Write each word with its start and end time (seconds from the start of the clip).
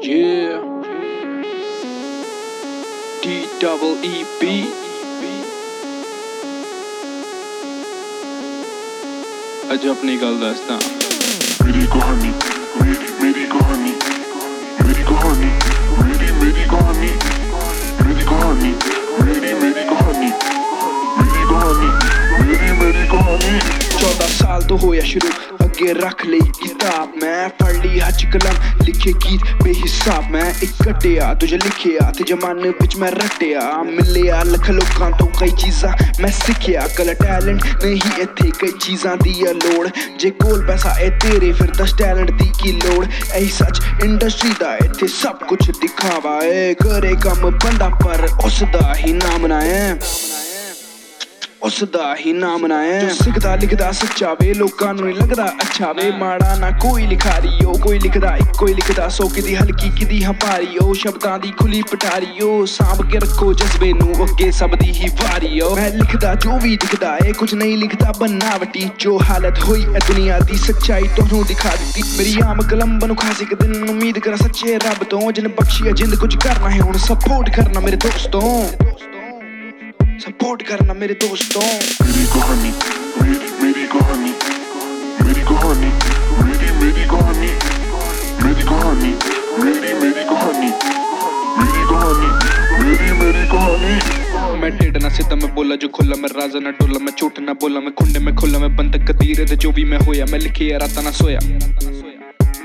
Yeah. 0.00 0.62
D 3.20 3.48
double 3.60 3.96
E 4.04 4.24
B. 4.40 4.44
अजब 9.74 10.04
निकल 10.04 10.38
दस्ता 10.42 10.76
मेरी 11.64 11.86
कहानी 11.94 12.30
मेरी 12.80 13.10
मेरी 13.22 13.44
कहानी 13.52 13.92
मेरी 14.86 15.02
कहानी 15.10 15.50
मेरी 15.98 16.32
मेरी 16.40 16.64
कहानी 16.72 17.12
मेरी 18.06 18.24
कहानी 18.30 18.72
मेरी 19.20 19.52
मेरी 19.60 19.84
कहानी 19.92 20.32
मेरी 21.18 21.44
कहानी 21.52 21.92
मेरी 22.40 22.72
मेरी 22.82 23.06
कहानी 23.14 23.58
चौदह 24.00 24.26
साल 24.40 24.62
तो 24.68 24.76
होया 24.86 25.04
शुरू 25.12 25.57
के 25.78 25.92
रख 25.94 26.24
ले 26.26 26.38
किताब 26.58 27.12
मैं 27.22 27.48
पढ़ 27.58 27.76
ली 27.76 27.98
हज 27.98 28.22
कलम, 28.32 28.56
लिखे 28.84 29.12
गीत 29.14 29.42
बेहिसाब 29.62 30.30
मैं 30.30 30.48
एक 30.62 30.70
कटिया 30.82 31.32
तुझे 31.34 31.56
लिखिया 31.56 32.10
ते 32.10 32.24
जमाने 32.24 32.70
बिच 32.80 32.96
मैं 32.96 33.10
रटिया 33.10 33.60
आ 34.30 34.42
लख 34.44 34.70
लोकां 34.70 35.10
तो 35.18 35.26
कई 35.38 35.50
चीजा 35.58 35.90
मैं 36.20 36.30
सिक्खिया। 36.32 36.86
कल 36.96 37.12
टैलेंट 37.14 37.62
नहीं 37.84 38.22
इत्थे, 38.22 38.50
कई 38.60 38.72
चीजा 38.80 39.14
दी 39.16 39.32
ऐ 39.44 39.52
लोड़। 39.54 39.88
जे 40.20 40.30
कोल 40.42 40.66
पैसा 40.66 40.96
ऐ 41.00 41.08
तेरे, 41.18 41.52
फिर 41.52 41.70
दस 41.76 41.94
टैलेंट 41.98 42.30
दी 42.32 42.48
की 42.62 42.72
लोड़। 42.74 43.06
ऐ 43.06 43.44
सच 43.50 43.80
इंडस्ट्री 44.04 44.50
दा, 44.52 44.74
इत्थे 44.84 45.08
सब 45.08 45.46
कुछ 45.48 45.70
दिखावा 45.70 46.36
ऐ। 46.38 46.74
करे 46.82 47.14
कम 47.24 47.50
बंदा 47.50 47.88
पर 48.02 48.26
उस 48.46 48.62
दा 48.74 48.92
ही 48.94 49.12
नाम 49.14 49.46
ना 49.46 49.60
है 49.60 49.98
ਉਸ 51.62 51.82
ਦਾ 51.84 52.14
ਹੀ 52.16 52.32
ਨਾਮ 52.32 52.66
ਨਾ 52.66 52.80
ਹੈ। 52.82 52.98
ਜੋ 53.00 53.08
ਸਿੱਖਦਾ 53.14 53.54
ਲਿਖਦਾ 53.56 53.90
ਸੱਚਾ 53.92 54.32
ਵੇ 54.34 54.52
ਲੋਕਾਂ 54.54 54.92
ਨੂੰ 54.94 55.04
ਨਹੀਂ 55.04 55.14
ਲੱਗਦਾ 55.16 55.46
ਅੱਛਾ 55.62 55.92
ਵੇ। 55.92 56.10
ਮਾੜਾ 56.10 56.54
ਨਾ 56.56 56.70
ਕੋਈ 56.70 57.06
ਲਿਖਾਰੀ 57.06 57.64
ਓ 57.64 57.72
ਕੋਈ 57.82 57.98
ਲਿਖਦਾ 57.98 58.34
ਇੱਕੋ 58.36 58.66
ਹੀ 58.66 58.74
ਲਿਖਦਾ। 58.74 59.08
ਸੋ 59.08 59.28
ਕਿਦੀ 59.28 59.56
ਹਲਕੀ 59.56 59.90
ਕਿਦੀ 59.90 60.22
ਹੰਪਾਰੀ 60.24 60.78
ਓ 60.82 60.92
ਸ਼ਬਦਾਂ 60.92 61.38
ਦੀ 61.38 61.50
ਖੁੱਲੀ 61.58 61.82
ਪਟਾਰੀ 61.82 62.40
ਓ 62.42 62.64
ਸਾਂਭ 62.64 63.02
ਕੇ 63.10 63.18
ਰੱਖੋ 63.18 63.52
ਜਜ਼ਬੇ 63.52 63.92
ਨੂੰ 63.92 64.14
ਅੱਗੇ 64.24 64.50
ਸਭ 64.50 64.74
ਦੀ 64.74 64.90
ਹੀ 64.90 65.08
ਵਾਰੀ 65.22 65.60
ਓ 65.60 65.74
ਮੈਂ 65.76 65.90
ਲਿਖਦਾ 65.90 66.34
ਜੋ 66.34 66.58
ਵੀ 66.58 66.76
ਦਿਖਦਾ 66.76 67.16
ਏ 67.26 67.32
ਕੁਝ 67.32 67.54
ਨਹੀਂ 67.54 67.76
ਲਿਖਦਾ। 67.78 68.12
ਬਨਾਵਟੀ 68.18 68.88
ਜੋ 68.98 69.18
ਹਾਲਤ 69.30 69.58
ਹੋਈ 69.64 69.82
ਇਹ 69.82 70.00
ਦੁਨੀਆ 70.08 70.38
ਦੀ 70.38 70.56
ਸੱਚਾਈ 70.56 71.08
ਤੁਹਾਨੂੰ 71.16 71.44
ਦਿਖਾ 71.44 71.74
ਦਿੱਤੀ। 71.76 72.02
ਮੇਰੀ 72.18 72.34
ਆਮ 72.44 72.62
ਕਲਮ 72.62 72.98
ਬਨੂ 72.98 73.14
ਖਾਸ 73.14 73.42
ਇੱਕ 73.42 73.54
ਦਿਨ 73.54 73.88
ਉਮੀਦ 73.90 74.18
ਕਰਾਂ 74.18 74.36
ਸੱਚੇ 74.36 74.76
ਰੱਬ 74.76 75.04
ਤੋਂ। 75.04 75.32
ਜਿਨ 75.32 75.48
ਬਖਸ਼ਿਆ 75.48 75.92
ਜਿੰਦ 75.92 76.14
ਕੁਝ 76.14 76.34
ਕਰਨਾ 76.36 76.70
ਹੈ 76.70 76.80
ਹੁਣ 76.80 76.96
ਸਪੋਰਟ 76.98 77.54
ਕਰਨਾ 77.56 77.80
ਮੇਰੇ 77.80 77.96
ਦੋਸਤੋਂ। 77.96 78.68
सपोर्ट 80.38 80.62
करना 80.62 80.94
मेरे 80.94 81.14
दोस्तों। 81.22 81.60
मेरी 81.60 82.24
कहानी 82.32 82.70
मेरी 83.20 83.48
मेरी 83.62 83.86
कहानी 83.86 84.32
मेरी 85.22 85.42
कहानी 85.42 85.88
मेरी 86.40 86.68
मेरी 86.80 87.04
कहानी 87.04 87.50
मेरी 88.42 88.62
कहानी 88.62 89.10
मेरी 89.62 89.92
मेरी 90.02 90.24
कहानी 90.28 90.70
मेरी 91.58 91.82
कहानी 91.90 92.28
मेरी 92.82 93.10
मेरी 93.20 93.42
कहानी। 93.48 94.60
मैं 94.60 94.70
टेढ़ 94.78 95.02
ना 95.02 95.08
सीधा 95.08 95.36
मैं 95.36 95.54
बोला 95.54 95.76
जो 95.76 95.88
खुला 95.98 96.16
मैं 96.22 96.30
राजा 96.38 96.60
ना 96.60 96.70
डोला 96.78 96.98
मैं 97.06 97.12
झूठ 97.18 97.40
ना 97.40 97.52
बोला 97.62 97.80
मैं 97.80 97.94
खुंडे 97.94 98.20
में 98.20 98.34
खुला 98.36 98.58
मैं 98.58 98.74
बंद 98.76 98.96
कदीर 99.08 99.44
जो 99.56 99.72
भी 99.72 99.84
मैं 99.84 99.98
होया 100.06 100.26
मैं 100.32 100.38
लिखी 100.38 100.70
राता 100.78 101.02
ना 101.02 101.10
सोया। 101.22 101.40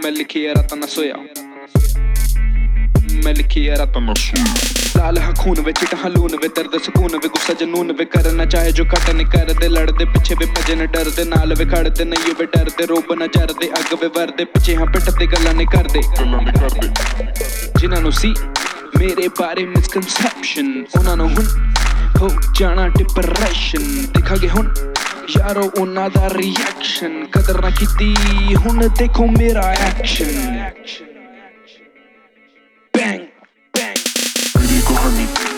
मैं 0.03 0.11
लिखी 0.11 0.45
राता 0.47 0.75
ना 0.75 0.85
सोया। 0.95 1.17
ਮੈਂ 3.23 3.33
ਲਿਖੀ 3.33 3.67
ਆ 3.67 3.78
ਰਾਤਾਂ 3.78 4.02
ਮਸ਼ਹੂਰ 4.02 4.97
ਲਾਲ 4.97 5.17
ਹਖੂਨ 5.19 5.59
ਵਿੱਚ 5.61 5.80
ਟਹਲੂਨ 5.92 6.36
ਵੇ 6.42 6.47
ਦਰਦ 6.56 6.78
ਸਕੂਨ 6.83 7.17
ਵੇ 7.17 7.28
ਗੁੱਸਾ 7.28 7.53
ਜਨੂਨ 7.59 7.92
ਵੇ 7.92 8.06
ਕਰਨਾ 8.06 8.45
ਚਾਹੇ 8.45 8.72
ਜੋ 8.72 8.83
ਘਟ 8.86 9.09
ਨਹੀਂ 9.09 9.25
ਕਰਦੇ, 9.25 9.67
ਲੜਦੇ 9.69 10.06
ਪਿੱਛੇ 10.06 10.36
ਵੇ 10.39 10.45
ਭਜਨ 10.45 10.86
ਡਰਦੇ, 10.86 11.23
ਨਾਲ 11.25 11.53
ਵੇ 11.56 11.66
ਖੜਦੇ, 11.66 12.06
ਨਹੀਂ 12.06 12.34
ਵੇ 12.39 12.45
ਡਰਦੇ, 12.45 12.86
ਰੋਬ 12.86 13.14
ਨਾ 13.19 13.28
ਚਰਦੇ 13.28 13.69
ਅੱਗ 13.80 13.94
ਵੇ 14.02 14.08
ਵਰਦੇ, 14.17 14.45
ਪਿੱਛੇ 14.45 14.75
ਹਾਂ 14.75 14.86
ਪਿੱਠ 14.86 15.09
ਤੇ 15.09 15.28
ਗੱਲਾਂ 15.28 15.53
ਨਹੀਂ 15.53 15.67
ਕਰਦੇ। 15.67 16.02
ਜਿਨ੍ਹਾਂ 17.80 18.02
ਨੂੰ 18.02 18.11
ਸੀ 18.11 18.34
ਮੇਰੇ 19.00 19.28
ਬਾਰੇ 19.39 19.66
ਮਿਸਕਨਸੈਪਸ਼ਨ 19.66 20.73
ਉਹਨਾਂ 20.95 21.17
ਨੂੰ 21.17 21.30
ਹੁਣ 21.30 21.45
ਹੋ 22.22 22.30
ਜਾਣਾ 22.59 22.88
ਡਿਪਰੈਸ਼ਨ 22.88 24.06
ਦੇਖਾਂਗੇ 24.16 24.50
ਹੁਣ 24.50 24.74
ਯਾਰੋ 25.38 25.69
ਉਹਨਾਂ 25.80 26.09
ਦਾ 26.09 26.30
ਰਿਐਕਸ਼ਨ 26.30 27.25
ਕਦਰ 27.31 27.62
ਨਾ 27.62 27.69
ਕੀਤੀ, 27.69 28.13
ਹੁਣ 28.56 28.88
ਦੇਖੋ 29.00 29.28
ਮੇਰਾ 29.28 29.62
ਐਕਸ਼ਨ 29.80 30.53
For 35.03 35.12
me. 35.12 35.53